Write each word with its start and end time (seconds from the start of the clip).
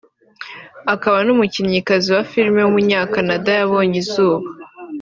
akaba 0.93 1.17
n’umukinnyikazi 1.27 2.07
wa 2.15 2.23
film 2.31 2.55
w’umunyacanada 2.61 3.49
yabonye 3.59 3.97
izuba 4.03 4.47